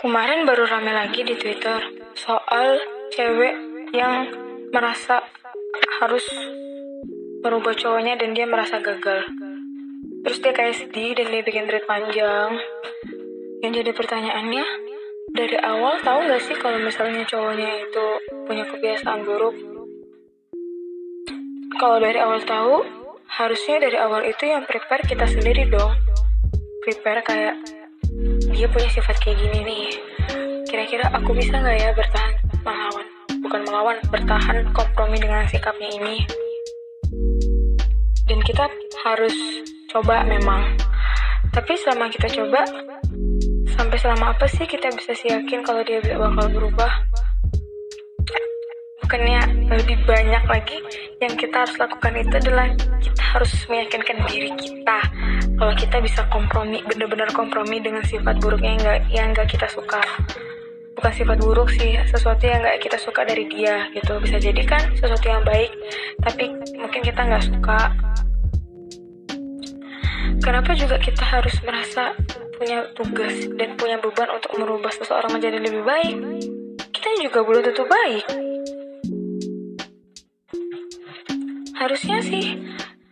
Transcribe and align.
Kemarin 0.00 0.48
baru 0.48 0.64
rame 0.64 0.96
lagi 0.96 1.20
di 1.28 1.36
Twitter 1.36 1.76
soal 2.16 2.80
cewek 3.12 3.52
yang 3.92 4.32
merasa 4.72 5.20
harus 6.00 6.24
merubah 7.44 7.76
cowoknya 7.76 8.16
dan 8.16 8.32
dia 8.32 8.48
merasa 8.48 8.80
gagal. 8.80 9.28
Terus 10.24 10.38
dia 10.40 10.56
kayak 10.56 10.80
sedih 10.80 11.12
dan 11.20 11.28
dia 11.28 11.44
bikin 11.44 11.68
tweet 11.68 11.84
panjang. 11.84 12.56
Yang 13.60 13.84
jadi 13.84 13.92
pertanyaannya, 13.92 14.64
dari 15.36 15.60
awal 15.60 16.00
tahu 16.00 16.32
gak 16.32 16.48
sih 16.48 16.56
kalau 16.56 16.80
misalnya 16.80 17.20
cowoknya 17.28 17.84
itu 17.84 18.06
punya 18.48 18.64
kebiasaan 18.72 19.20
buruk? 19.28 19.52
Kalau 21.76 22.00
dari 22.00 22.16
awal 22.24 22.40
tahu, 22.48 22.88
harusnya 23.36 23.84
dari 23.84 24.00
awal 24.00 24.24
itu 24.24 24.48
yang 24.48 24.64
prepare 24.64 25.04
kita 25.04 25.28
sendiri 25.28 25.68
dong. 25.68 25.92
Prepare 26.88 27.20
kayak 27.20 27.79
dia 28.50 28.66
punya 28.68 28.88
sifat 28.92 29.16
kayak 29.22 29.38
gini 29.40 29.58
nih. 29.64 29.86
Kira-kira 30.66 31.06
aku 31.14 31.34
bisa 31.34 31.54
nggak 31.56 31.76
ya 31.78 31.90
bertahan 31.94 32.32
melawan? 32.62 33.06
Bukan 33.40 33.60
melawan, 33.66 33.96
bertahan 34.12 34.58
kompromi 34.76 35.16
dengan 35.18 35.46
sikapnya 35.48 35.88
ini. 35.96 36.16
Dan 38.28 38.38
kita 38.46 38.68
harus 39.02 39.34
coba 39.90 40.22
memang. 40.22 40.78
Tapi 41.50 41.74
selama 41.82 42.06
kita 42.14 42.30
coba, 42.30 42.62
sampai 43.74 43.96
selama 43.98 44.36
apa 44.36 44.46
sih 44.46 44.68
kita 44.68 44.86
bisa 44.94 45.16
yakin 45.18 45.66
kalau 45.66 45.82
dia 45.82 45.98
bakal 45.98 46.46
berubah? 46.52 46.92
Bukannya 49.02 49.66
lebih 49.74 49.98
banyak 50.06 50.44
lagi 50.46 50.78
yang 51.18 51.34
kita 51.34 51.66
harus 51.66 51.74
lakukan 51.74 52.14
itu 52.14 52.34
adalah 52.38 52.70
kita 53.02 53.22
harus 53.34 53.52
meyakinkan 53.66 54.18
diri 54.30 54.54
kita 54.54 54.98
kalau 55.60 55.76
kita 55.76 56.00
bisa 56.00 56.24
kompromi 56.32 56.80
bener-bener 56.88 57.28
kompromi 57.36 57.84
dengan 57.84 58.00
sifat 58.00 58.40
buruknya 58.40 58.70
yang 58.72 58.80
gak, 58.80 59.00
yang 59.12 59.28
gak 59.36 59.48
kita 59.52 59.68
suka. 59.68 60.00
Bukan 60.96 61.12
sifat 61.12 61.36
buruk 61.36 61.68
sih 61.68 62.00
sesuatu 62.08 62.48
yang 62.48 62.64
gak 62.64 62.80
kita 62.80 62.96
suka 62.96 63.28
dari 63.28 63.44
dia 63.44 63.84
gitu. 63.92 64.16
Bisa 64.24 64.40
jadi 64.40 64.64
kan 64.64 64.80
sesuatu 64.96 65.28
yang 65.28 65.44
baik 65.44 65.68
tapi 66.24 66.48
mungkin 66.80 67.00
kita 67.04 67.20
nggak 67.28 67.44
suka. 67.44 67.78
Kenapa 70.40 70.72
juga 70.72 70.96
kita 70.96 71.28
harus 71.28 71.52
merasa 71.60 72.16
punya 72.56 72.88
tugas 72.96 73.44
dan 73.60 73.76
punya 73.76 74.00
beban 74.00 74.32
untuk 74.32 74.56
merubah 74.56 74.88
seseorang 74.96 75.36
menjadi 75.36 75.60
lebih 75.60 75.84
baik? 75.84 76.16
Kita 76.88 77.08
juga 77.20 77.44
belum 77.44 77.62
tentu 77.68 77.84
baik. 77.84 78.24
Harusnya 81.76 82.24
sih 82.24 82.56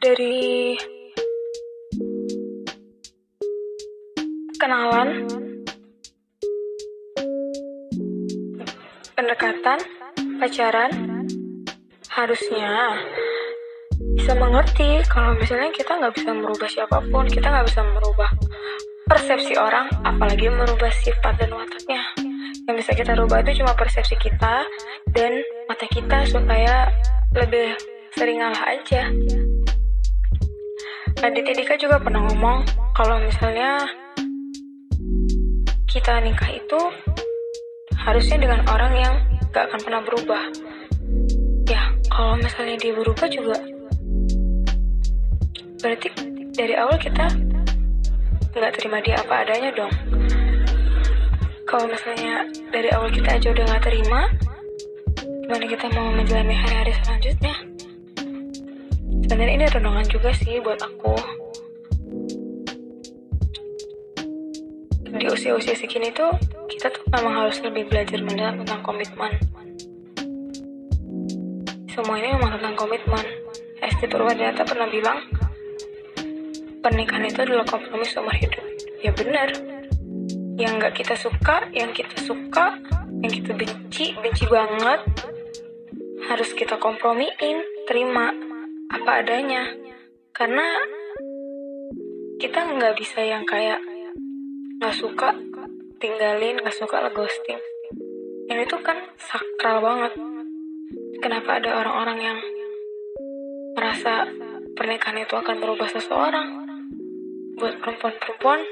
dari 0.00 0.76
kenalan, 4.68 5.24
pendekatan, 9.16 9.80
pacaran, 10.36 10.92
harusnya 12.12 13.00
bisa 14.12 14.36
mengerti 14.36 15.00
kalau 15.08 15.32
misalnya 15.40 15.72
kita 15.72 15.96
nggak 15.96 16.12
bisa 16.12 16.36
merubah 16.36 16.68
siapa 16.68 17.00
pun, 17.08 17.24
kita 17.32 17.48
nggak 17.48 17.64
bisa 17.64 17.80
merubah 17.80 18.28
persepsi 19.08 19.56
orang, 19.56 19.88
apalagi 20.04 20.52
merubah 20.52 20.92
sifat 21.00 21.40
dan 21.40 21.48
wataknya. 21.56 22.04
Yang 22.68 22.84
bisa 22.84 22.92
kita 22.92 23.16
rubah 23.16 23.40
itu 23.40 23.64
cuma 23.64 23.72
persepsi 23.72 24.20
kita 24.20 24.68
dan 25.16 25.32
mata 25.64 25.88
kita 25.88 26.28
supaya 26.28 26.92
lebih 27.32 27.72
sering 28.12 28.44
ngalah 28.44 28.68
aja. 28.68 29.08
Aditya 31.24 31.56
Dika 31.56 31.80
juga 31.80 31.96
pernah 31.96 32.20
ngomong 32.28 32.68
kalau 32.92 33.16
misalnya 33.24 33.88
kita 35.88 36.20
nikah 36.20 36.52
itu 36.52 36.80
harusnya 37.96 38.38
dengan 38.38 38.60
orang 38.68 38.92
yang 38.94 39.14
gak 39.50 39.72
akan 39.72 39.80
pernah 39.80 40.02
berubah. 40.04 40.44
Ya, 41.68 41.92
kalau 42.12 42.36
misalnya 42.36 42.76
dia 42.76 42.92
berubah 42.92 43.28
juga 43.28 43.58
berarti 45.78 46.10
dari 46.58 46.74
awal 46.74 46.98
kita 46.98 47.30
nggak 48.50 48.72
terima 48.74 48.98
dia 48.98 49.14
apa 49.14 49.34
adanya 49.46 49.70
dong. 49.78 49.94
Kalau 51.68 51.86
misalnya 51.86 52.42
dari 52.74 52.90
awal 52.90 53.14
kita 53.14 53.38
aja 53.38 53.48
udah 53.54 53.64
nggak 53.68 53.84
terima, 53.86 54.20
gimana 55.46 55.64
kita 55.70 55.86
mau 55.94 56.10
menjalani 56.10 56.56
hari-hari 56.56 56.92
selanjutnya? 57.04 57.54
sebenarnya 59.28 59.54
ini 59.60 59.66
renungan 59.70 60.06
juga 60.08 60.32
sih 60.32 60.56
buat 60.64 60.80
aku 60.80 61.14
usia-usia 65.38 65.78
segini 65.78 66.10
tuh 66.10 66.34
kita 66.66 66.90
tuh 66.90 67.06
memang 67.14 67.46
harus 67.46 67.62
lebih 67.62 67.86
belajar 67.86 68.18
mendalam 68.26 68.58
tentang 68.66 68.82
komitmen. 68.82 69.38
Semua 71.94 72.18
ini 72.18 72.34
memang 72.34 72.58
tentang 72.58 72.74
komitmen. 72.74 73.22
Esti 73.78 74.10
Purwadata 74.10 74.66
pernah 74.66 74.90
bilang 74.90 75.22
pernikahan 76.82 77.30
itu 77.30 77.38
adalah 77.38 77.62
kompromi 77.70 78.02
seumur 78.02 78.34
hidup. 78.34 78.66
Ya 78.98 79.14
benar. 79.14 79.54
Yang 80.58 80.72
nggak 80.82 80.94
kita 80.98 81.14
suka 81.14 81.70
yang 81.70 81.94
kita 81.94 82.18
suka 82.18 82.74
yang 83.22 83.30
kita 83.30 83.54
benci 83.54 84.18
benci 84.18 84.44
banget 84.50 85.06
harus 86.26 86.50
kita 86.50 86.82
kompromiin 86.82 87.62
terima. 87.86 88.34
Apa 88.90 89.22
adanya. 89.22 89.70
Karena 90.34 90.66
kita 92.42 92.58
nggak 92.74 92.98
bisa 92.98 93.22
yang 93.22 93.46
kayak 93.46 93.78
nggak 94.78 94.94
suka 94.94 95.34
tinggalin 95.98 96.54
nggak 96.62 96.76
suka 96.78 97.10
ghosting. 97.10 97.58
Ini 98.46 98.62
tuh 98.70 98.78
kan 98.78 98.94
sakral 99.18 99.82
banget. 99.82 100.14
Kenapa 101.18 101.58
ada 101.58 101.82
orang-orang 101.82 102.18
yang 102.22 102.38
merasa 103.74 104.30
pernikahan 104.78 105.26
itu 105.26 105.34
akan 105.34 105.58
merubah 105.58 105.90
seseorang? 105.90 106.62
Buat 107.58 107.74
perempuan-perempuan 107.82 108.62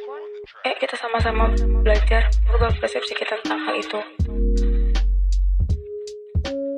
eh 0.63 0.79
kita 0.79 0.95
sama-sama 0.95 1.51
belajar 1.83 2.31
merubah 2.47 2.71
persepsi 2.79 3.19
kita 3.19 3.43
tentang 3.43 3.67
hal 3.67 3.75
itu. 3.75 4.01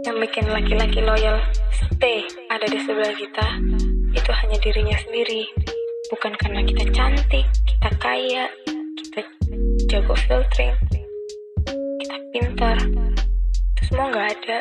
Yang 0.09 0.17
bikin 0.25 0.49
laki-laki 0.49 1.05
loyal 1.05 1.37
stay 1.77 2.25
ada 2.49 2.65
di 2.65 2.81
sebelah 2.81 3.13
kita 3.13 3.47
itu 4.17 4.31
hanya 4.33 4.57
dirinya 4.57 4.97
sendiri. 5.05 5.45
Bukan 6.09 6.33
karena 6.41 6.65
kita 6.65 6.89
cantik 6.97 7.45
kita 7.69 7.91
kaya 8.01 8.49
kita 9.19 9.99
jago 9.99 10.15
filtering. 10.15 10.75
Kita 11.99 12.17
pintar. 12.31 12.79
Itu 13.75 13.83
semua 13.91 14.15
nggak 14.15 14.29
ada? 14.39 14.59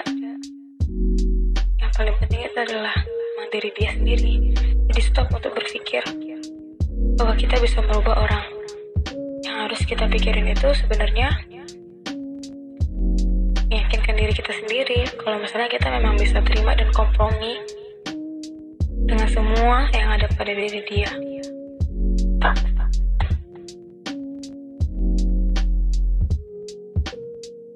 Yang 1.77 1.91
paling 1.93 2.15
penting 2.21 2.41
itu 2.41 2.57
adalah 2.57 2.95
mandiri 3.37 3.69
dia 3.77 3.89
sendiri. 3.93 4.33
Jadi 4.89 5.01
stop 5.03 5.29
untuk 5.29 5.53
berpikir 5.53 6.01
bahwa 7.21 7.33
kita 7.37 7.55
bisa 7.61 7.81
merubah 7.85 8.17
orang. 8.17 8.45
Yang 9.45 9.55
harus 9.67 9.81
kita 9.85 10.05
pikirin 10.09 10.49
itu 10.49 10.67
sebenarnya 10.73 11.29
meyakinkan 13.69 14.15
diri 14.17 14.33
kita 14.33 14.53
sendiri. 14.57 15.05
Kalau 15.21 15.37
misalnya 15.37 15.69
kita 15.69 15.87
memang 15.91 16.17
bisa 16.17 16.41
terima 16.41 16.73
dan 16.73 16.89
kompromi 16.97 17.61
dengan 19.05 19.27
semua 19.29 19.85
yang 19.93 20.09
ada 20.17 20.25
pada 20.33 20.51
diri 20.51 20.81
dia. 20.89 21.11
Tak 22.41 22.76